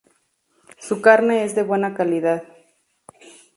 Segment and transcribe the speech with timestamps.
[0.79, 2.43] Su carne es de buena calidad.